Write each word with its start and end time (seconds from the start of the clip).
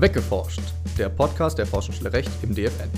Weggeforscht, 0.00 0.60
der 0.96 1.08
Podcast 1.08 1.58
der 1.58 1.66
Forschungsstelle 1.66 2.12
Recht 2.12 2.30
im 2.42 2.54
DFN. 2.54 2.88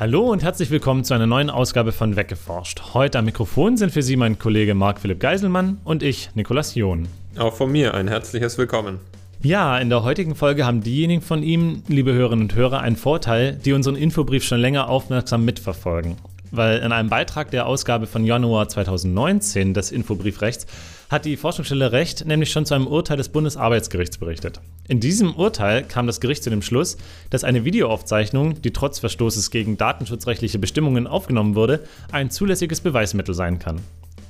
Hallo 0.00 0.32
und 0.32 0.42
herzlich 0.42 0.70
willkommen 0.70 1.04
zu 1.04 1.12
einer 1.12 1.26
neuen 1.26 1.50
Ausgabe 1.50 1.92
von 1.92 2.16
Weggeforscht. 2.16 2.94
Heute 2.94 3.18
am 3.18 3.26
Mikrofon 3.26 3.76
sind 3.76 3.92
für 3.92 4.00
Sie 4.00 4.16
mein 4.16 4.38
Kollege 4.38 4.74
Marc-Philipp 4.74 5.20
Geiselmann 5.20 5.76
und 5.84 6.02
ich, 6.02 6.30
Nikolas 6.34 6.74
John. 6.74 7.06
Auch 7.36 7.52
von 7.52 7.70
mir 7.70 7.92
ein 7.92 8.08
herzliches 8.08 8.56
Willkommen. 8.56 8.98
Ja, 9.42 9.76
in 9.76 9.90
der 9.90 10.04
heutigen 10.04 10.34
Folge 10.34 10.64
haben 10.64 10.82
diejenigen 10.82 11.20
von 11.20 11.42
Ihnen, 11.42 11.82
liebe 11.88 12.14
Hörerinnen 12.14 12.44
und 12.44 12.54
Hörer, 12.54 12.80
einen 12.80 12.96
Vorteil, 12.96 13.60
die 13.62 13.74
unseren 13.74 13.96
Infobrief 13.96 14.42
schon 14.42 14.58
länger 14.58 14.88
aufmerksam 14.88 15.44
mitverfolgen. 15.44 16.16
Weil 16.50 16.78
in 16.78 16.92
einem 16.92 17.10
Beitrag 17.10 17.50
der 17.50 17.66
Ausgabe 17.66 18.06
von 18.06 18.24
Januar 18.24 18.70
2019 18.70 19.74
des 19.74 19.92
Infobriefrechts 19.92 20.66
hat 21.08 21.24
die 21.24 21.36
Forschungsstelle 21.36 21.92
Recht 21.92 22.26
nämlich 22.26 22.50
schon 22.50 22.66
zu 22.66 22.74
einem 22.74 22.86
Urteil 22.86 23.16
des 23.16 23.28
Bundesarbeitsgerichts 23.28 24.18
berichtet. 24.18 24.60
In 24.88 25.00
diesem 25.00 25.34
Urteil 25.34 25.82
kam 25.82 26.06
das 26.06 26.20
Gericht 26.20 26.42
zu 26.42 26.50
dem 26.50 26.62
Schluss, 26.62 26.96
dass 27.30 27.44
eine 27.44 27.64
Videoaufzeichnung, 27.64 28.62
die 28.62 28.72
trotz 28.72 28.98
Verstoßes 28.98 29.50
gegen 29.50 29.76
datenschutzrechtliche 29.76 30.58
Bestimmungen 30.58 31.06
aufgenommen 31.06 31.54
wurde, 31.54 31.84
ein 32.12 32.30
zulässiges 32.30 32.80
Beweismittel 32.80 33.34
sein 33.34 33.58
kann. 33.58 33.80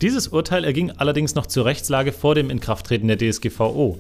Dieses 0.01 0.29
Urteil 0.29 0.65
erging 0.65 0.91
allerdings 0.91 1.35
noch 1.35 1.47
zur 1.47 1.65
Rechtslage 1.65 2.13
vor 2.13 2.35
dem 2.35 2.51
Inkrafttreten 2.51 3.09
der 3.09 3.19
DSGVO. 3.19 3.99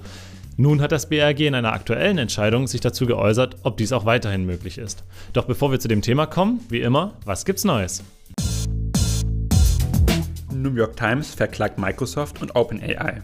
Nun 0.56 0.80
hat 0.80 0.92
das 0.92 1.09
BRG 1.09 1.41
in 1.41 1.55
einer 1.55 1.72
aktuellen 1.72 2.19
Entscheidung 2.19 2.69
sich 2.69 2.80
dazu 2.80 3.06
geäußert, 3.06 3.56
ob 3.62 3.77
dies 3.77 3.92
auch 3.92 4.05
weiterhin 4.05 4.45
möglich 4.45 4.78
ist. 4.78 5.02
Doch 5.33 5.47
bevor 5.47 5.72
wir 5.72 5.80
zu 5.80 5.88
dem 5.88 6.02
Thema 6.02 6.27
kommen, 6.27 6.61
wie 6.69 6.80
immer, 6.80 7.14
was 7.25 7.45
gibt's 7.45 7.64
Neues? 7.64 8.05
New 10.65 10.75
York 10.75 10.97
Times 10.97 11.34
verklagt 11.34 11.79
Microsoft 11.79 12.41
und 12.41 12.57
OpenAI. 12.57 13.20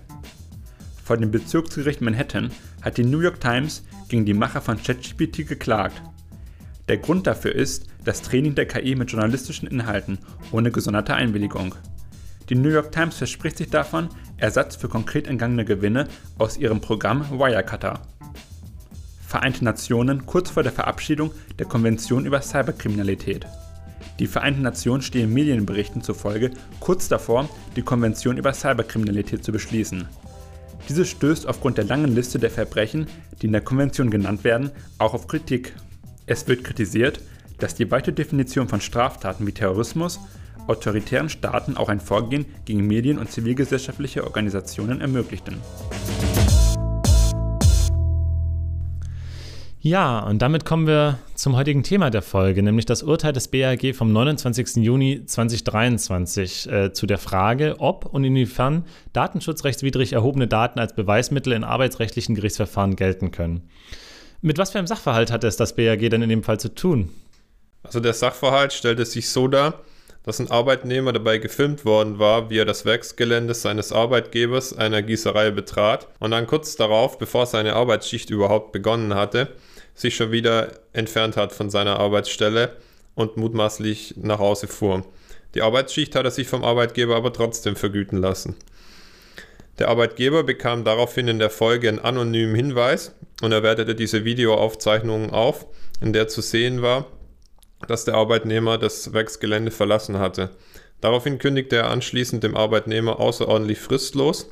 Vor 1.03 1.17
dem 1.17 1.31
Bezirksgericht 1.31 2.03
Manhattan 2.03 2.51
hat 2.83 2.99
die 2.99 3.03
New 3.03 3.21
York 3.21 3.41
Times 3.41 3.83
gegen 4.09 4.27
die 4.27 4.35
Macher 4.35 4.61
von 4.61 4.77
ChatGPT 4.77 5.49
geklagt. 5.49 6.03
Der 6.89 6.99
Grund 6.99 7.27
dafür 7.27 7.55
ist 7.55 7.87
das 8.05 8.21
Training 8.21 8.55
der 8.55 8.67
KI 8.67 8.95
mit 8.95 9.11
journalistischen 9.11 9.67
Inhalten 9.69 10.19
ohne 10.53 10.71
gesonderte 10.71 11.15
Einwilligung. 11.15 11.75
Die 12.51 12.57
New 12.57 12.69
York 12.69 12.93
Times 12.93 13.17
verspricht 13.17 13.57
sich 13.57 13.71
davon 13.71 14.11
Ersatz 14.37 14.77
für 14.77 14.89
konkret 14.89 15.27
entgangene 15.27 15.65
Gewinne 15.65 16.09
aus 16.37 16.59
ihrem 16.59 16.83
Programm 16.83 17.25
Wirecutter. 17.31 18.03
Vereinte 19.27 19.65
Nationen 19.65 20.27
kurz 20.27 20.51
vor 20.51 20.63
der 20.63 20.73
Verabschiedung 20.73 21.33
der 21.59 21.67
Konvention 21.67 22.27
über 22.27 22.43
Cyberkriminalität. 22.43 23.47
Die 24.21 24.27
Vereinten 24.27 24.61
Nationen 24.61 25.01
stehen 25.01 25.33
Medienberichten 25.33 26.03
zufolge 26.03 26.51
kurz 26.79 27.09
davor, 27.09 27.49
die 27.75 27.81
Konvention 27.81 28.37
über 28.37 28.53
Cyberkriminalität 28.53 29.43
zu 29.43 29.51
beschließen. 29.51 30.07
Diese 30.91 31.07
stößt 31.07 31.49
aufgrund 31.49 31.79
der 31.79 31.87
langen 31.87 32.15
Liste 32.15 32.39
der 32.39 32.51
Verbrechen, 32.51 33.07
die 33.41 33.47
in 33.47 33.53
der 33.53 33.63
Konvention 33.63 34.11
genannt 34.11 34.45
werden, 34.45 34.71
auch 34.99 35.15
auf 35.15 35.27
Kritik. 35.27 35.75
Es 36.27 36.47
wird 36.49 36.65
kritisiert, 36.65 37.21
dass 37.59 37.75
die 37.75 37.91
weite 37.91 38.13
Definition 38.13 38.69
von 38.69 38.83
Straftaten 38.83 39.47
wie 39.47 39.53
Terrorismus 39.53 40.21
autoritären 40.67 41.31
Staaten 41.31 41.79
auch 41.79 41.89
ein 41.89 42.01
Vorgehen 42.01 42.45
gegen 42.67 42.87
Medien 42.87 43.19
und 43.19 43.33
zivilgesellschaftliche 43.33 44.25
Organisationen 44.25 45.01
ermöglichten. 45.01 45.57
Ja, 49.83 50.19
und 50.19 50.43
damit 50.43 50.67
kommen 50.67 50.87
wir 50.87 51.19
zum 51.35 51.57
heutigen 51.57 51.83
Thema 51.83 52.11
der 52.11 52.21
Folge, 52.21 52.63
nämlich 52.63 52.85
das 52.85 53.03
Urteil 53.03 53.33
des 53.33 53.49
BAG 53.49 53.95
vom 53.95 54.13
29. 54.13 54.77
Juni 54.77 55.25
2023 55.25 56.71
äh, 56.71 56.93
zu 56.93 57.07
der 57.07 57.17
Frage, 57.17 57.77
ob 57.79 58.05
und 58.05 58.23
inwiefern 58.25 58.85
datenschutzrechtswidrig 59.15 60.13
erhobene 60.13 60.47
Daten 60.47 60.81
als 60.81 60.95
Beweismittel 60.95 61.55
in 61.55 61.65
arbeitsrechtlichen 61.65 62.35
Gerichtsverfahren 62.35 62.95
gelten 62.95 63.31
können. 63.31 63.71
Mit 64.43 64.59
was 64.59 64.71
für 64.71 64.77
einem 64.77 64.87
Sachverhalt 64.87 65.33
hat 65.33 65.45
es 65.45 65.57
das 65.57 65.75
BAG 65.75 66.11
denn 66.11 66.21
in 66.21 66.29
dem 66.29 66.43
Fall 66.43 66.61
zu 66.61 66.75
tun? 66.75 67.09
Also 67.83 68.01
der 68.01 68.13
Sachverhalt 68.13 68.75
stellte 68.75 69.07
sich 69.07 69.31
so 69.31 69.49
dar, 69.49 69.81
dass 70.25 70.41
ein 70.41 70.51
Arbeitnehmer 70.51 71.15
dabei 71.15 71.39
gefilmt 71.39 71.87
worden 71.87 72.19
war, 72.19 72.51
wie 72.51 72.59
er 72.59 72.67
das 72.67 72.85
Werksgelände 72.85 73.55
seines 73.55 73.93
Arbeitgebers 73.93 74.77
einer 74.77 75.01
Gießerei 75.01 75.51
betrat 75.51 76.07
und 76.19 76.33
dann 76.33 76.47
kurz 76.47 76.77
darauf, 76.77 77.17
bevor 77.17 77.47
seine 77.47 77.75
Arbeitsschicht 77.75 78.29
überhaupt 78.29 78.73
begonnen 78.73 79.15
hatte, 79.15 79.49
sich 79.95 80.17
schon 80.17 80.33
wieder 80.33 80.73
entfernt 80.93 81.37
hat 81.37 81.53
von 81.53 81.71
seiner 81.71 81.99
Arbeitsstelle 81.99 82.77
und 83.15 83.37
mutmaßlich 83.37 84.15
nach 84.17 84.39
Hause 84.39 84.67
fuhr. 84.67 85.05
Die 85.55 85.63
Arbeitsschicht 85.63 86.15
hat 86.15 86.25
er 86.25 86.31
sich 86.31 86.49
vom 86.49 86.65
Arbeitgeber 86.65 87.17
aber 87.17 87.33
trotzdem 87.33 87.77
vergüten 87.77 88.19
lassen. 88.19 88.57
Der 89.79 89.89
Arbeitgeber 89.89 90.45
bekam 90.45 90.85
daraufhin 90.85 91.27
in 91.27 91.39
der 91.39 91.51
Folge 91.51 91.89
einen 91.89 91.99
anonymen 91.99 92.55
Hinweis 92.55 93.15
und 93.43 93.53
er 93.53 93.63
wertete 93.63 93.95
diese 93.95 94.25
Videoaufzeichnungen 94.25 95.31
auf, 95.31 95.67
in 96.01 96.13
der 96.13 96.29
zu 96.29 96.43
sehen 96.43 96.83
war, 96.83 97.07
dass 97.89 98.05
der 98.05 98.15
Arbeitnehmer 98.15 98.79
das 98.79 99.13
Werksgelände 99.13 99.71
verlassen 99.71 100.19
hatte. 100.19 100.51
Daraufhin 101.01 101.39
kündigte 101.39 101.77
er 101.77 101.91
anschließend 101.91 102.45
dem 102.45 102.57
Arbeitnehmer 102.57 103.19
außerordentlich 103.21 103.79
fristlos 103.79 104.51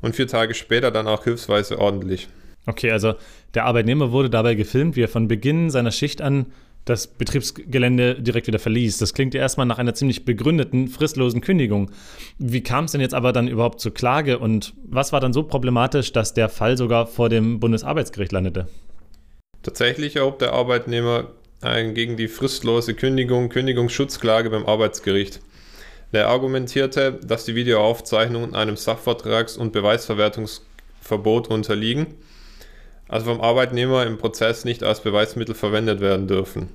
und 0.00 0.16
vier 0.16 0.26
Tage 0.26 0.54
später 0.54 0.90
dann 0.90 1.08
auch 1.08 1.24
hilfsweise 1.24 1.78
ordentlich. 1.78 2.28
Okay, 2.66 2.90
also 2.90 3.14
der 3.54 3.66
Arbeitnehmer 3.66 4.12
wurde 4.12 4.30
dabei 4.30 4.54
gefilmt, 4.54 4.96
wie 4.96 5.02
er 5.02 5.08
von 5.08 5.28
Beginn 5.28 5.70
seiner 5.70 5.90
Schicht 5.90 6.22
an 6.22 6.46
das 6.84 7.06
Betriebsgelände 7.06 8.20
direkt 8.20 8.46
wieder 8.46 8.58
verließ. 8.58 8.98
Das 8.98 9.14
klingt 9.14 9.32
ja 9.34 9.40
erstmal 9.40 9.66
nach 9.66 9.78
einer 9.78 9.94
ziemlich 9.94 10.24
begründeten, 10.24 10.88
fristlosen 10.88 11.40
Kündigung. 11.40 11.90
Wie 12.38 12.62
kam 12.62 12.84
es 12.84 12.92
denn 12.92 13.00
jetzt 13.00 13.14
aber 13.14 13.32
dann 13.32 13.48
überhaupt 13.48 13.80
zur 13.80 13.94
Klage 13.94 14.38
und 14.38 14.74
was 14.84 15.12
war 15.12 15.20
dann 15.20 15.32
so 15.32 15.42
problematisch, 15.44 16.12
dass 16.12 16.34
der 16.34 16.48
Fall 16.48 16.76
sogar 16.76 17.06
vor 17.06 17.28
dem 17.30 17.58
Bundesarbeitsgericht 17.58 18.32
landete? 18.32 18.68
Tatsächlich 19.62 20.16
erhob 20.16 20.38
der 20.38 20.52
Arbeitnehmer 20.52 21.28
gegen 21.94 22.18
die 22.18 22.28
fristlose 22.28 22.92
Kündigung 22.92 23.48
Kündigungsschutzklage 23.48 24.50
beim 24.50 24.66
Arbeitsgericht. 24.66 25.40
Der 26.12 26.28
argumentierte, 26.28 27.18
dass 27.24 27.46
die 27.46 27.54
Videoaufzeichnungen 27.54 28.54
einem 28.54 28.74
Sachvertrags- 28.76 29.56
und 29.56 29.72
Beweisverwertungsverbot 29.72 31.48
unterliegen 31.48 32.08
also 33.08 33.26
vom 33.26 33.40
Arbeitnehmer 33.40 34.06
im 34.06 34.18
Prozess 34.18 34.64
nicht 34.64 34.82
als 34.82 35.00
Beweismittel 35.00 35.54
verwendet 35.54 36.00
werden 36.00 36.26
dürfen. 36.26 36.68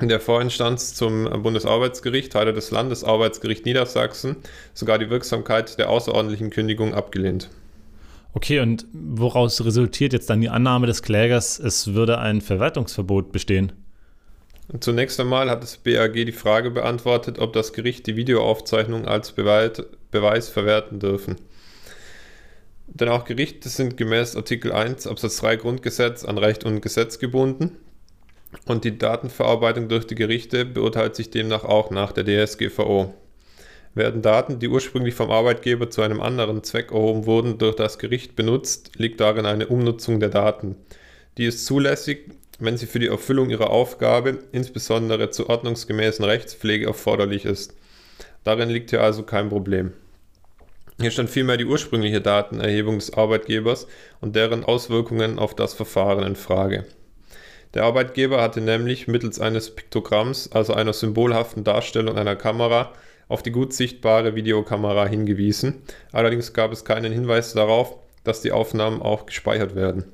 In 0.00 0.08
der 0.08 0.20
Vorinstanz 0.20 0.94
zum 0.94 1.24
Bundesarbeitsgericht 1.42 2.34
hatte 2.34 2.52
das 2.52 2.70
Landesarbeitsgericht 2.70 3.66
Niedersachsen 3.66 4.36
sogar 4.74 4.98
die 4.98 5.10
Wirksamkeit 5.10 5.78
der 5.78 5.90
außerordentlichen 5.90 6.50
Kündigung 6.50 6.94
abgelehnt. 6.94 7.50
Okay, 8.34 8.60
und 8.60 8.86
woraus 8.92 9.62
resultiert 9.62 10.14
jetzt 10.14 10.30
dann 10.30 10.40
die 10.40 10.48
Annahme 10.48 10.86
des 10.86 11.02
Klägers, 11.02 11.58
es 11.58 11.92
würde 11.92 12.18
ein 12.18 12.40
Verwertungsverbot 12.40 13.30
bestehen? 13.30 13.72
Zunächst 14.80 15.20
einmal 15.20 15.50
hat 15.50 15.62
das 15.62 15.76
BAG 15.76 16.14
die 16.14 16.32
Frage 16.32 16.70
beantwortet, 16.70 17.38
ob 17.38 17.52
das 17.52 17.74
Gericht 17.74 18.06
die 18.06 18.16
Videoaufzeichnung 18.16 19.06
als 19.06 19.32
Beweis 19.32 20.48
verwerten 20.48 20.98
dürfen. 20.98 21.36
Denn 22.94 23.08
auch 23.08 23.24
Gerichte 23.24 23.70
sind 23.70 23.96
gemäß 23.96 24.36
Artikel 24.36 24.70
1 24.70 25.06
Absatz 25.06 25.36
3 25.38 25.56
Grundgesetz 25.56 26.24
an 26.24 26.36
Recht 26.36 26.64
und 26.64 26.82
Gesetz 26.82 27.18
gebunden 27.18 27.78
und 28.66 28.84
die 28.84 28.98
Datenverarbeitung 28.98 29.88
durch 29.88 30.06
die 30.06 30.14
Gerichte 30.14 30.66
beurteilt 30.66 31.16
sich 31.16 31.30
demnach 31.30 31.64
auch 31.64 31.90
nach 31.90 32.12
der 32.12 32.24
DSGVO. 32.24 33.14
Werden 33.94 34.20
Daten, 34.20 34.58
die 34.58 34.68
ursprünglich 34.68 35.14
vom 35.14 35.30
Arbeitgeber 35.30 35.88
zu 35.90 36.02
einem 36.02 36.20
anderen 36.20 36.62
Zweck 36.64 36.92
erhoben 36.92 37.24
wurden, 37.26 37.58
durch 37.58 37.76
das 37.76 37.98
Gericht 37.98 38.36
benutzt, 38.36 38.92
liegt 38.96 39.20
darin 39.20 39.46
eine 39.46 39.68
Umnutzung 39.68 40.20
der 40.20 40.30
Daten. 40.30 40.76
Die 41.38 41.46
ist 41.46 41.64
zulässig, 41.64 42.30
wenn 42.58 42.76
sie 42.76 42.86
für 42.86 42.98
die 42.98 43.08
Erfüllung 43.08 43.48
ihrer 43.48 43.70
Aufgabe, 43.70 44.38
insbesondere 44.52 45.30
zur 45.30 45.48
ordnungsgemäßen 45.48 46.24
Rechtspflege, 46.24 46.86
erforderlich 46.86 47.46
ist. 47.46 47.74
Darin 48.44 48.68
liegt 48.68 48.90
hier 48.90 49.02
also 49.02 49.22
kein 49.22 49.48
Problem. 49.48 49.92
Hier 51.00 51.10
stand 51.10 51.30
vielmehr 51.30 51.56
die 51.56 51.64
ursprüngliche 51.64 52.20
Datenerhebung 52.20 52.98
des 52.98 53.12
Arbeitgebers 53.14 53.86
und 54.20 54.36
deren 54.36 54.64
Auswirkungen 54.64 55.38
auf 55.38 55.54
das 55.54 55.74
Verfahren 55.74 56.24
in 56.24 56.36
Frage. 56.36 56.84
Der 57.74 57.84
Arbeitgeber 57.84 58.42
hatte 58.42 58.60
nämlich 58.60 59.08
mittels 59.08 59.40
eines 59.40 59.74
Piktogramms, 59.74 60.52
also 60.52 60.74
einer 60.74 60.92
symbolhaften 60.92 61.64
Darstellung 61.64 62.18
einer 62.18 62.36
Kamera, 62.36 62.92
auf 63.28 63.42
die 63.42 63.50
gut 63.50 63.72
sichtbare 63.72 64.34
Videokamera 64.34 65.06
hingewiesen. 65.06 65.82
Allerdings 66.12 66.52
gab 66.52 66.70
es 66.72 66.84
keinen 66.84 67.12
Hinweis 67.12 67.54
darauf, 67.54 67.96
dass 68.24 68.42
die 68.42 68.52
Aufnahmen 68.52 69.00
auch 69.00 69.24
gespeichert 69.24 69.74
werden. 69.74 70.12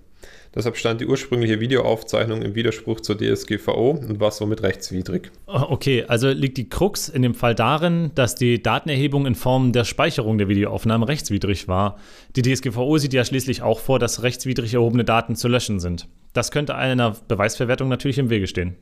Deshalb 0.58 0.76
stand 0.76 1.00
die 1.00 1.06
ursprüngliche 1.06 1.60
Videoaufzeichnung 1.60 2.42
im 2.42 2.56
Widerspruch 2.56 3.00
zur 3.00 3.16
DSGVO 3.16 3.90
und 3.90 4.18
war 4.18 4.32
somit 4.32 4.64
rechtswidrig. 4.64 5.30
Oh, 5.46 5.66
okay, 5.68 6.04
also 6.08 6.30
liegt 6.30 6.56
die 6.56 6.68
Krux 6.68 7.08
in 7.08 7.22
dem 7.22 7.34
Fall 7.34 7.54
darin, 7.54 8.10
dass 8.16 8.34
die 8.34 8.60
Datenerhebung 8.60 9.24
in 9.24 9.36
Form 9.36 9.72
der 9.72 9.84
Speicherung 9.84 10.36
der 10.36 10.48
Videoaufnahmen 10.48 11.06
rechtswidrig 11.06 11.68
war. 11.68 12.00
Die 12.34 12.42
DSGVO 12.42 12.98
sieht 12.98 13.12
ja 13.12 13.24
schließlich 13.24 13.62
auch 13.62 13.78
vor, 13.78 14.00
dass 14.00 14.24
rechtswidrig 14.24 14.74
erhobene 14.74 15.04
Daten 15.04 15.36
zu 15.36 15.46
löschen 15.46 15.78
sind. 15.78 16.08
Das 16.32 16.50
könnte 16.50 16.74
einer 16.74 17.14
Beweisverwertung 17.28 17.88
natürlich 17.88 18.18
im 18.18 18.28
Wege 18.28 18.48
stehen. 18.48 18.74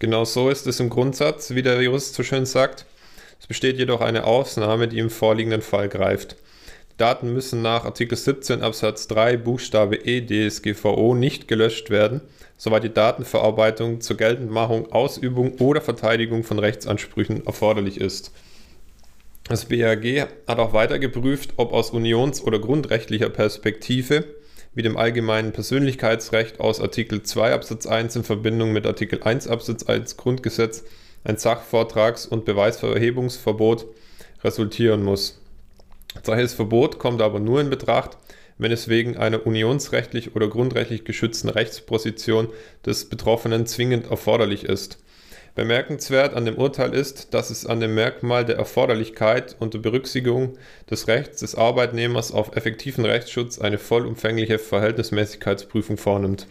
Genau 0.00 0.26
so 0.26 0.50
ist 0.50 0.66
es 0.66 0.80
im 0.80 0.90
Grundsatz, 0.90 1.54
wie 1.54 1.62
der 1.62 1.80
Jurist 1.80 2.14
so 2.14 2.22
schön 2.22 2.44
sagt. 2.44 2.84
Es 3.40 3.46
besteht 3.46 3.78
jedoch 3.78 4.02
eine 4.02 4.24
Ausnahme, 4.24 4.86
die 4.86 4.98
im 4.98 5.08
vorliegenden 5.08 5.62
Fall 5.62 5.88
greift. 5.88 6.36
Daten 7.00 7.32
müssen 7.32 7.62
nach 7.62 7.86
Artikel 7.86 8.14
17 8.14 8.60
Absatz 8.60 9.08
3 9.08 9.38
Buchstabe 9.38 9.96
E 9.96 10.20
DSGVO 10.20 11.14
nicht 11.14 11.48
gelöscht 11.48 11.88
werden, 11.88 12.20
soweit 12.58 12.84
die 12.84 12.92
Datenverarbeitung 12.92 14.02
zur 14.02 14.18
Geltendmachung, 14.18 14.92
Ausübung 14.92 15.54
oder 15.54 15.80
Verteidigung 15.80 16.44
von 16.44 16.58
Rechtsansprüchen 16.58 17.46
erforderlich 17.46 17.98
ist. 17.98 18.32
Das 19.44 19.64
BAG 19.64 20.28
hat 20.46 20.58
auch 20.58 20.74
weiter 20.74 20.98
geprüft, 20.98 21.54
ob 21.56 21.72
aus 21.72 21.90
unions- 21.90 22.42
oder 22.42 22.58
grundrechtlicher 22.58 23.30
Perspektive, 23.30 24.24
wie 24.74 24.82
dem 24.82 24.98
allgemeinen 24.98 25.52
Persönlichkeitsrecht 25.52 26.60
aus 26.60 26.80
Artikel 26.80 27.22
2 27.22 27.54
Absatz 27.54 27.86
1 27.86 28.16
in 28.16 28.24
Verbindung 28.24 28.72
mit 28.72 28.86
Artikel 28.86 29.22
1 29.22 29.48
Absatz 29.48 29.84
1 29.84 30.18
Grundgesetz, 30.18 30.84
ein 31.24 31.38
Sachvortrags- 31.38 32.26
und 32.26 32.44
Beweisverhebungsverbot 32.44 33.86
resultieren 34.44 35.02
muss. 35.02 35.39
Solches 36.24 36.54
Verbot 36.54 36.98
kommt 36.98 37.22
aber 37.22 37.40
nur 37.40 37.60
in 37.60 37.70
Betracht, 37.70 38.16
wenn 38.58 38.72
es 38.72 38.88
wegen 38.88 39.16
einer 39.16 39.46
unionsrechtlich 39.46 40.36
oder 40.36 40.48
grundrechtlich 40.48 41.04
geschützten 41.04 41.48
Rechtsposition 41.48 42.48
des 42.84 43.08
Betroffenen 43.08 43.66
zwingend 43.66 44.10
erforderlich 44.10 44.64
ist. 44.64 44.98
Bemerkenswert 45.54 46.34
an 46.34 46.44
dem 46.44 46.56
Urteil 46.56 46.94
ist, 46.94 47.34
dass 47.34 47.50
es 47.50 47.66
an 47.66 47.80
dem 47.80 47.94
Merkmal 47.94 48.44
der 48.44 48.56
Erforderlichkeit 48.56 49.56
unter 49.58 49.78
Berücksichtigung 49.78 50.56
des 50.88 51.08
Rechts 51.08 51.40
des 51.40 51.54
Arbeitnehmers 51.54 52.32
auf 52.32 52.54
effektiven 52.54 53.04
Rechtsschutz 53.04 53.58
eine 53.58 53.78
vollumfängliche 53.78 54.58
Verhältnismäßigkeitsprüfung 54.58 55.96
vornimmt. 55.96 56.46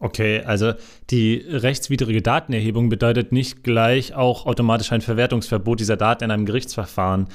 Okay, 0.00 0.42
also 0.44 0.74
die 1.10 1.44
rechtswidrige 1.48 2.22
Datenerhebung 2.22 2.88
bedeutet 2.88 3.32
nicht 3.32 3.64
gleich 3.64 4.14
auch 4.14 4.46
automatisch 4.46 4.92
ein 4.92 5.00
Verwertungsverbot 5.00 5.80
dieser 5.80 5.96
Daten 5.96 6.24
in 6.24 6.30
einem 6.30 6.46
Gerichtsverfahren. 6.46 7.26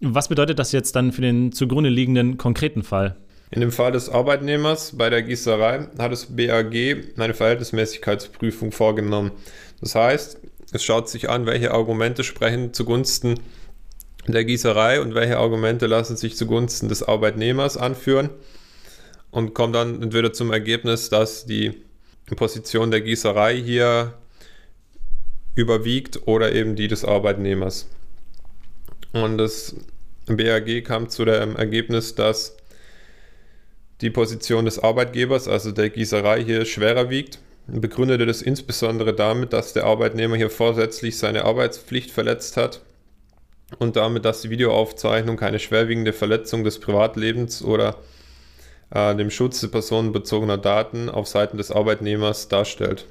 Was 0.00 0.28
bedeutet 0.28 0.58
das 0.58 0.72
jetzt 0.72 0.94
dann 0.94 1.12
für 1.12 1.22
den 1.22 1.52
zugrunde 1.52 1.90
liegenden 1.90 2.38
konkreten 2.38 2.82
Fall? 2.82 3.16
In 3.50 3.60
dem 3.60 3.72
Fall 3.72 3.92
des 3.92 4.08
Arbeitnehmers 4.08 4.96
bei 4.96 5.10
der 5.10 5.22
Gießerei 5.22 5.88
hat 5.98 6.12
das 6.12 6.26
BAG 6.26 6.74
eine 7.16 7.34
Verhältnismäßigkeitsprüfung 7.34 8.72
vorgenommen. 8.72 9.32
Das 9.80 9.94
heißt, 9.94 10.38
es 10.72 10.84
schaut 10.84 11.08
sich 11.08 11.30
an, 11.30 11.46
welche 11.46 11.72
Argumente 11.72 12.24
sprechen 12.24 12.74
zugunsten 12.74 13.40
der 14.26 14.44
Gießerei 14.44 15.00
und 15.00 15.14
welche 15.14 15.38
Argumente 15.38 15.86
lassen 15.86 16.16
sich 16.16 16.36
zugunsten 16.36 16.88
des 16.88 17.02
Arbeitnehmers 17.02 17.76
anführen 17.76 18.28
und 19.30 19.54
kommt 19.54 19.74
dann 19.74 20.02
entweder 20.02 20.32
zum 20.32 20.52
Ergebnis, 20.52 21.08
dass 21.08 21.46
die 21.46 21.72
Position 22.36 22.90
der 22.90 23.00
Gießerei 23.00 23.56
hier 23.56 24.12
überwiegt 25.54 26.28
oder 26.28 26.52
eben 26.52 26.76
die 26.76 26.88
des 26.88 27.04
Arbeitnehmers. 27.04 27.88
Und 29.12 29.38
das 29.38 29.74
BAG 30.26 30.84
kam 30.84 31.08
zu 31.08 31.24
dem 31.24 31.56
Ergebnis, 31.56 32.14
dass 32.14 32.56
die 34.00 34.10
Position 34.10 34.64
des 34.64 34.78
Arbeitgebers, 34.78 35.48
also 35.48 35.72
der 35.72 35.90
Gießerei, 35.90 36.44
hier 36.44 36.64
schwerer 36.64 37.10
wiegt. 37.10 37.38
Begründete 37.66 38.24
das 38.24 38.40
insbesondere 38.40 39.14
damit, 39.14 39.52
dass 39.52 39.72
der 39.72 39.84
Arbeitnehmer 39.84 40.36
hier 40.36 40.50
vorsätzlich 40.50 41.18
seine 41.18 41.44
Arbeitspflicht 41.44 42.10
verletzt 42.10 42.56
hat 42.56 42.80
und 43.78 43.96
damit, 43.96 44.24
dass 44.24 44.40
die 44.40 44.50
Videoaufzeichnung 44.50 45.36
keine 45.36 45.58
schwerwiegende 45.58 46.14
Verletzung 46.14 46.64
des 46.64 46.80
Privatlebens 46.80 47.62
oder 47.62 47.96
äh, 48.90 49.14
dem 49.14 49.30
Schutz 49.30 49.66
personenbezogener 49.68 50.56
Daten 50.56 51.10
auf 51.10 51.28
Seiten 51.28 51.58
des 51.58 51.70
Arbeitnehmers 51.70 52.48
darstellt. 52.48 53.06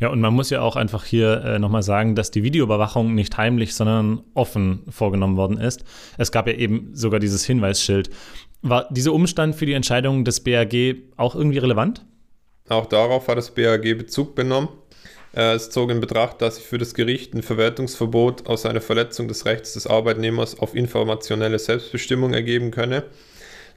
Ja, 0.00 0.08
und 0.08 0.20
man 0.20 0.34
muss 0.34 0.50
ja 0.50 0.60
auch 0.60 0.76
einfach 0.76 1.04
hier 1.04 1.44
äh, 1.44 1.58
nochmal 1.58 1.82
sagen, 1.82 2.14
dass 2.14 2.30
die 2.30 2.42
Videoüberwachung 2.42 3.14
nicht 3.14 3.36
heimlich, 3.36 3.74
sondern 3.74 4.22
offen 4.34 4.82
vorgenommen 4.88 5.36
worden 5.36 5.58
ist. 5.58 5.84
Es 6.18 6.32
gab 6.32 6.46
ja 6.46 6.54
eben 6.54 6.90
sogar 6.94 7.20
dieses 7.20 7.44
Hinweisschild. 7.44 8.10
War 8.62 8.88
dieser 8.90 9.12
Umstand 9.12 9.54
für 9.54 9.66
die 9.66 9.74
Entscheidung 9.74 10.24
des 10.24 10.42
BAG 10.42 10.96
auch 11.16 11.34
irgendwie 11.34 11.58
relevant? 11.58 12.04
Auch 12.68 12.86
darauf 12.86 13.28
hat 13.28 13.36
das 13.36 13.50
BAG 13.50 13.82
Bezug 13.98 14.36
genommen. 14.36 14.68
Äh, 15.34 15.54
es 15.54 15.70
zog 15.70 15.90
in 15.90 16.00
Betracht, 16.00 16.40
dass 16.40 16.56
sich 16.56 16.64
für 16.64 16.78
das 16.78 16.94
Gericht 16.94 17.34
ein 17.34 17.42
Verwertungsverbot 17.42 18.46
aus 18.46 18.66
einer 18.66 18.80
Verletzung 18.80 19.28
des 19.28 19.44
Rechts 19.44 19.74
des 19.74 19.86
Arbeitnehmers 19.86 20.58
auf 20.58 20.74
informationelle 20.74 21.58
Selbstbestimmung 21.58 22.32
ergeben 22.32 22.70
könne. 22.70 23.04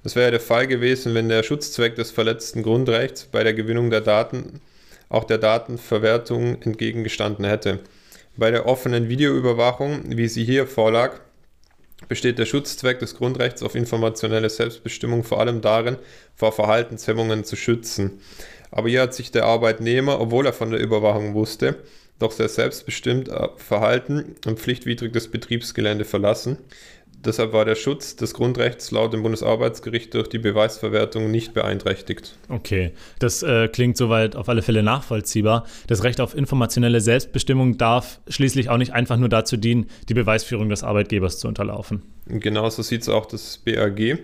Das 0.04 0.16
wäre 0.16 0.32
der 0.32 0.40
Fall 0.40 0.68
gewesen, 0.68 1.16
wenn 1.16 1.28
der 1.28 1.44
Schutzzweck 1.44 1.96
des 1.96 2.12
verletzten 2.12 2.64
Grundrechts 2.64 3.26
bei 3.26 3.44
der 3.44 3.54
Gewinnung 3.54 3.90
der 3.90 4.02
Daten 4.02 4.62
auch 5.10 5.24
der 5.24 5.38
Datenverwertung 5.38 6.62
entgegengestanden 6.62 7.46
hätte. 7.46 7.80
Bei 8.36 8.52
der 8.52 8.66
offenen 8.66 9.10
Videoüberwachung, 9.10 10.18
wie 10.18 10.28
sie 10.28 10.44
hier 10.44 10.68
vorlag, 10.68 11.20
besteht 12.08 12.38
der 12.38 12.46
Schutzzweck 12.46 13.00
des 13.00 13.16
Grundrechts 13.16 13.64
auf 13.64 13.76
informationelle 13.76 14.50
Selbstbestimmung 14.50 15.24
vor 15.24 15.40
allem 15.40 15.62
darin, 15.62 15.98
vor 16.36 16.52
Verhaltenshemmungen 16.52 17.44
zu 17.44 17.56
schützen. 17.56 18.22
Aber 18.70 18.90
hier 18.90 19.02
hat 19.02 19.14
sich 19.14 19.32
der 19.32 19.46
Arbeitnehmer, 19.46 20.20
obwohl 20.20 20.46
er 20.46 20.54
von 20.54 20.72
der 20.72 20.80
Überwachung 20.80 21.34
wusste, 21.34 21.78
doch 22.20 22.32
sehr 22.32 22.50
selbstbestimmt 22.50 23.30
äh, 23.30 23.48
verhalten 23.58 24.36
und 24.46 24.60
pflichtwidrig 24.60 25.14
das 25.14 25.28
Betriebsgelände 25.28 26.06
verlassen. 26.06 26.58
Deshalb 27.26 27.52
war 27.52 27.66
der 27.66 27.76
Schutz 27.76 28.16
des 28.16 28.34
Grundrechts 28.34 28.92
laut 28.92 29.12
dem 29.12 29.24
Bundesarbeitsgericht 29.24 30.14
durch 30.14 30.30
die 30.30 30.38
Beweisverwertung 30.38 31.32
nicht 31.32 31.54
beeinträchtigt. 31.54 32.38
Okay, 32.48 32.92
das 33.20 33.44
äh, 33.44 33.68
klingt 33.68 33.98
soweit 33.98 34.36
auf 34.36 34.50
alle 34.50 34.62
Fälle 34.62 34.84
nachvollziehbar. 34.84 35.66
Das 35.88 36.04
Recht 36.04 36.22
auf 36.22 36.36
informationelle 36.36 37.02
Selbstbestimmung 37.02 37.78
darf 37.78 38.20
schließlich 38.28 38.70
auch 38.70 38.78
nicht 38.78 38.94
einfach 38.94 39.18
nur 39.18 39.30
dazu 39.30 39.58
dienen, 39.58 39.88
die 40.10 40.14
Beweisführung 40.14 40.70
des 40.70 40.84
Arbeitgebers 40.84 41.40
zu 41.40 41.48
unterlaufen. 41.48 42.04
Genauso 42.28 42.82
sieht 42.84 43.02
es 43.02 43.10
auch 43.10 43.26
das 43.26 43.58
BAG. 43.58 44.20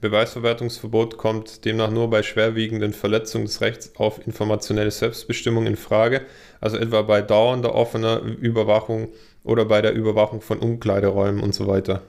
Beweisverwertungsverbot 0.00 1.16
kommt 1.18 1.64
demnach 1.64 1.90
nur 1.90 2.08
bei 2.08 2.22
schwerwiegenden 2.22 2.92
Verletzungen 2.92 3.46
des 3.46 3.60
Rechts 3.60 3.92
auf 3.96 4.24
informationelle 4.26 4.92
Selbstbestimmung 4.92 5.66
in 5.66 5.76
Frage, 5.76 6.22
also 6.60 6.76
etwa 6.76 7.02
bei 7.02 7.20
dauernder 7.20 7.74
offener 7.74 8.20
Überwachung 8.20 9.08
oder 9.42 9.64
bei 9.64 9.82
der 9.82 9.94
Überwachung 9.94 10.40
von 10.40 10.60
Umkleideräumen 10.60 11.42
und 11.42 11.52
so 11.52 11.66
weiter. 11.66 12.02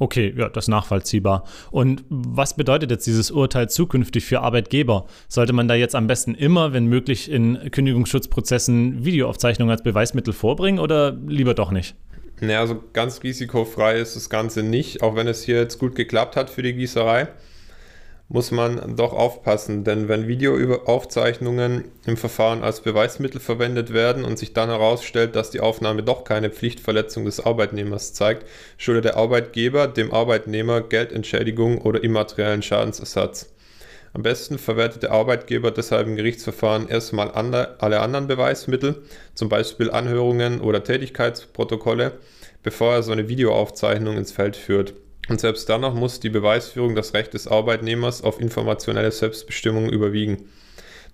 Okay, 0.00 0.32
ja, 0.34 0.48
das 0.48 0.64
ist 0.64 0.68
nachvollziehbar. 0.68 1.44
Und 1.70 2.04
was 2.08 2.56
bedeutet 2.56 2.90
jetzt 2.90 3.06
dieses 3.06 3.30
Urteil 3.30 3.68
zukünftig 3.68 4.24
für 4.24 4.40
Arbeitgeber? 4.40 5.04
Sollte 5.28 5.52
man 5.52 5.68
da 5.68 5.74
jetzt 5.74 5.94
am 5.94 6.06
besten 6.06 6.34
immer, 6.34 6.72
wenn 6.72 6.86
möglich, 6.86 7.30
in 7.30 7.70
Kündigungsschutzprozessen 7.70 9.04
Videoaufzeichnungen 9.04 9.70
als 9.70 9.82
Beweismittel 9.82 10.32
vorbringen 10.32 10.78
oder 10.78 11.12
lieber 11.12 11.52
doch 11.52 11.70
nicht? 11.70 11.96
Naja, 12.40 12.60
also 12.60 12.82
ganz 12.94 13.22
risikofrei 13.22 13.98
ist 13.98 14.16
das 14.16 14.30
Ganze 14.30 14.62
nicht, 14.62 15.02
auch 15.02 15.16
wenn 15.16 15.28
es 15.28 15.42
hier 15.42 15.56
jetzt 15.56 15.78
gut 15.78 15.94
geklappt 15.94 16.34
hat 16.34 16.48
für 16.48 16.62
die 16.62 16.72
Gießerei 16.72 17.28
muss 18.32 18.52
man 18.52 18.94
doch 18.94 19.12
aufpassen, 19.12 19.82
denn 19.82 20.08
wenn 20.08 20.28
Videoaufzeichnungen 20.28 21.86
im 22.06 22.16
Verfahren 22.16 22.62
als 22.62 22.80
Beweismittel 22.80 23.40
verwendet 23.40 23.92
werden 23.92 24.24
und 24.24 24.38
sich 24.38 24.52
dann 24.52 24.68
herausstellt, 24.68 25.34
dass 25.34 25.50
die 25.50 25.58
Aufnahme 25.58 26.04
doch 26.04 26.22
keine 26.22 26.50
Pflichtverletzung 26.50 27.24
des 27.24 27.44
Arbeitnehmers 27.44 28.14
zeigt, 28.14 28.46
schuldet 28.78 29.06
der 29.06 29.16
Arbeitgeber 29.16 29.88
dem 29.88 30.12
Arbeitnehmer 30.12 30.80
Geldentschädigung 30.80 31.78
oder 31.78 32.04
immateriellen 32.04 32.62
Schadensersatz. 32.62 33.52
Am 34.12 34.22
besten 34.22 34.58
verwertet 34.58 35.02
der 35.02 35.10
Arbeitgeber 35.10 35.72
deshalb 35.72 36.06
im 36.06 36.14
Gerichtsverfahren 36.14 36.88
erstmal 36.88 37.32
alle 37.32 38.00
anderen 38.00 38.28
Beweismittel, 38.28 39.02
zum 39.34 39.48
Beispiel 39.48 39.90
Anhörungen 39.90 40.60
oder 40.60 40.84
Tätigkeitsprotokolle, 40.84 42.12
bevor 42.62 42.94
er 42.94 43.02
so 43.02 43.10
eine 43.10 43.28
Videoaufzeichnung 43.28 44.16
ins 44.16 44.30
Feld 44.30 44.54
führt. 44.54 44.94
Und 45.30 45.40
selbst 45.40 45.68
danach 45.68 45.94
muss 45.94 46.18
die 46.18 46.28
Beweisführung 46.28 46.96
das 46.96 47.14
Recht 47.14 47.34
des 47.34 47.46
Arbeitnehmers 47.46 48.22
auf 48.22 48.40
informationelle 48.40 49.12
Selbstbestimmung 49.12 49.88
überwiegen. 49.88 50.38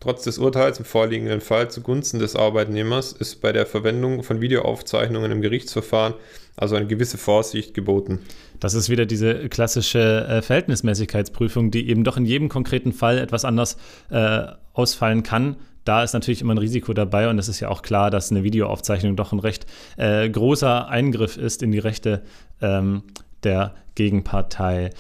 Trotz 0.01 0.25
des 0.25 0.39
Urteils 0.39 0.79
im 0.79 0.87
vorliegenden 0.87 1.43
Fall 1.43 1.71
zugunsten 1.71 2.19
des 2.19 2.35
Arbeitnehmers 2.35 3.13
ist 3.13 3.43
bei 3.43 3.53
der 3.53 3.67
Verwendung 3.67 4.23
von 4.23 4.41
Videoaufzeichnungen 4.41 5.31
im 5.33 5.43
Gerichtsverfahren 5.43 6.15
also 6.57 6.77
eine 6.77 6.87
gewisse 6.87 7.19
Vorsicht 7.19 7.75
geboten. 7.75 8.21
Das 8.59 8.73
ist 8.73 8.89
wieder 8.89 9.05
diese 9.05 9.51
klassische 9.51 10.27
äh, 10.27 10.41
Verhältnismäßigkeitsprüfung, 10.41 11.71
die 11.71 11.89
eben 11.91 12.03
doch 12.03 12.17
in 12.17 12.25
jedem 12.25 12.49
konkreten 12.49 12.93
Fall 12.93 13.19
etwas 13.19 13.45
anders 13.45 13.77
äh, 14.11 14.47
ausfallen 14.73 15.23
kann. 15.25 15.57
Da 15.85 16.03
ist 16.03 16.15
natürlich 16.15 16.41
immer 16.41 16.55
ein 16.55 16.59
Risiko 16.59 16.95
dabei 16.95 17.29
und 17.29 17.39
es 17.39 17.49
ist 17.49 17.61
ja 17.61 17.69
auch 17.69 17.83
klar, 17.83 18.11
dass 18.11 18.31
eine 18.31 18.43
Videoaufzeichnung 18.43 19.15
doch 19.15 19.33
ein 19.33 19.39
recht 19.39 19.67
äh, 19.99 20.29
großer 20.29 20.89
Eingriff 20.89 21.37
ist 21.37 21.63
in 21.63 21.71
die 21.71 21.79
Rechte 21.79 22.23
ähm, 22.63 23.03
der 23.45 23.75
Gegenpartei. 23.95 24.91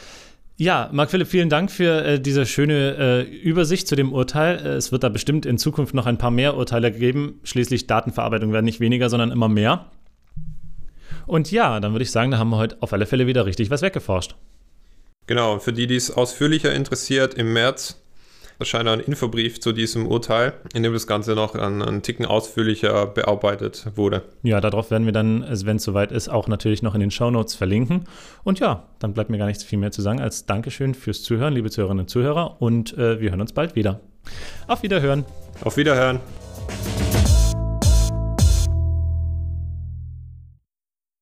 Ja, 0.59 0.89
Marc 0.91 1.11
Philipp, 1.11 1.29
vielen 1.29 1.51
Dank 1.51 1.71
für 1.71 2.03
äh, 2.03 2.21
diese 2.21 2.47
schöne 2.47 2.97
äh, 2.97 3.23
Übersicht 3.23 3.87
zu 3.87 3.95
dem 3.95 4.13
Urteil. 4.13 4.57
Äh, 4.57 4.69
es 4.71 4.91
wird 4.91 5.03
da 5.03 5.11
bestimmt 5.11 5.45
in 5.45 5.59
Zukunft 5.59 5.95
noch 5.95 6.07
ein 6.07 6.17
paar 6.17 6.31
mehr 6.31 6.57
Urteile 6.57 6.91
geben. 6.91 7.41
Schließlich 7.45 7.87
Datenverarbeitung 7.87 8.53
werden 8.53 8.65
nicht 8.65 8.81
weniger, 8.81 9.11
sondern 9.11 9.31
immer 9.33 9.49
mehr. 9.49 9.91
Und 11.27 11.51
ja, 11.51 11.79
dann 11.81 11.93
würde 11.93 12.05
ich 12.05 12.11
sagen, 12.11 12.31
da 12.31 12.39
haben 12.39 12.51
wir 12.51 12.57
heute 12.57 12.79
auf 12.81 12.93
alle 12.93 13.05
Fälle 13.05 13.27
wieder 13.27 13.45
richtig 13.45 13.69
was 13.69 13.83
weggeforscht. 13.83 14.35
Genau, 15.27 15.59
für 15.59 15.73
die, 15.73 15.87
die 15.87 15.97
es 15.97 16.11
ausführlicher 16.11 16.73
interessiert, 16.73 17.35
im 17.35 17.53
März 17.53 18.01
erscheint 18.59 18.89
ein 18.89 19.01
Infobrief 19.01 19.61
zu 19.61 19.73
diesem 19.73 20.07
Urteil, 20.07 20.55
in 20.75 20.83
dem 20.83 20.93
das 20.93 21.07
Ganze 21.07 21.35
noch 21.35 21.55
einen, 21.55 21.83
einen 21.83 22.03
Ticken 22.03 22.27
ausführlicher 22.27 23.07
bearbeitet 23.07 23.87
wurde. 23.95 24.23
Ja, 24.43 24.61
darauf 24.61 24.91
werden 24.91 25.05
wir 25.05 25.13
dann, 25.13 25.45
wenn 25.49 25.77
es 25.77 25.83
soweit 25.83 26.13
ist, 26.13 26.29
auch 26.29 26.49
natürlich 26.49 26.83
noch 26.83 26.95
in 26.95 27.01
den 27.01 27.11
Shownotes 27.11 27.55
verlinken. 27.55 28.05
Und 28.45 28.61
ja, 28.61 28.85
dann 28.99 29.13
bleibt 29.13 29.31
mir 29.31 29.39
gar 29.39 29.47
nichts 29.47 29.65
viel 29.65 29.79
mehr 29.79 29.93
zu 29.93 30.03
sagen 30.03 30.21
als 30.21 30.47
Dankeschön 30.47 30.95
fürs 30.95 31.23
Zuhören, 31.23 31.55
liebe 31.55 31.71
Zuhörerinnen 31.71 32.05
und 32.05 32.11
Zuhörer. 32.11 32.57
Und 32.61 32.97
äh, 32.97 33.21
wir 33.21 33.31
hören 33.31 33.41
uns 33.41 33.53
bald 33.53 33.75
wieder. 33.75 34.01
Auf 34.67 34.83
Wiederhören. 34.83 35.25
Auf 35.63 35.77
Wiederhören. 35.77 36.21